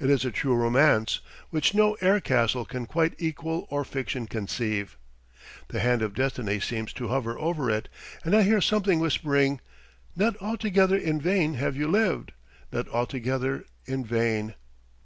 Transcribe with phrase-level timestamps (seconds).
[0.00, 4.96] It is a true romance, which no air castle can quite equal or fiction conceive.
[5.68, 7.88] The hand of destiny seems to hover over it,
[8.24, 9.60] and I hear something whispering:
[10.16, 12.32] "Not altogether in vain have you lived
[12.72, 14.56] not altogether in vain."